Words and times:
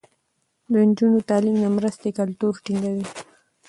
د 0.71 0.73
نجونو 0.89 1.19
تعليم 1.29 1.55
د 1.61 1.65
مرستې 1.77 2.09
کلتور 2.19 2.53
ټينګوي. 2.65 3.05